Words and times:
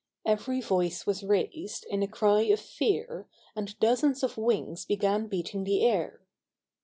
Every 0.25 0.61
voice 0.61 1.05
was 1.05 1.21
raised 1.21 1.85
in 1.87 2.01
a 2.01 2.07
cry 2.07 2.41
of 2.45 2.59
fear, 2.59 3.27
and 3.55 3.79
dozens 3.79 4.23
of 4.23 4.35
wings 4.35 4.83
began 4.83 5.27
beating 5.27 5.63
the 5.63 5.85
air. 5.85 6.21